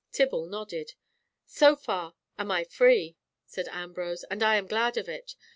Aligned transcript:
Tibble 0.11 0.47
nodded. 0.47 0.93
"So 1.45 1.75
far 1.75 2.15
am 2.35 2.49
I 2.49 2.63
free," 2.63 3.17
said 3.45 3.67
Ambrose, 3.67 4.23
"and 4.31 4.41
I 4.41 4.55
am 4.55 4.65
glad 4.65 4.97
of 4.97 5.07
it. 5.07 5.35